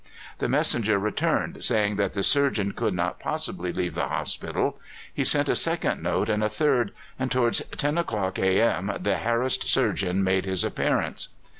The 0.39 0.49
messenger 0.49 0.97
returned, 0.97 1.63
saying 1.63 1.97
that 1.97 2.13
the 2.13 2.23
surgeon 2.23 2.71
could 2.71 2.95
not 2.95 3.19
possibly 3.19 3.71
leave 3.71 3.93
the 3.93 4.07
hospital. 4.07 4.79
He 5.13 5.23
sent 5.23 5.47
a 5.47 5.53
second 5.53 6.01
note, 6.01 6.27
and 6.27 6.43
a 6.43 6.49
third, 6.49 6.91
and 7.19 7.31
towards 7.31 7.61
ten 7.77 7.99
o'clock 7.99 8.39
a.m. 8.39 8.91
the 8.99 9.17
harrassed 9.17 9.69
surgeon 9.69 10.23
made 10.23 10.45
his 10.45 10.63
appearance. 10.63 11.27